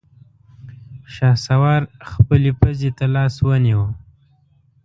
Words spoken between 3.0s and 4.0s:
لاس ونيو.